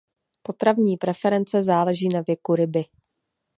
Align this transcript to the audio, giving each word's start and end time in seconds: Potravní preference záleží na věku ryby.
Potravní 0.41 0.97
preference 0.97 1.63
záleží 1.63 2.09
na 2.09 2.21
věku 2.21 2.55
ryby. 2.55 2.85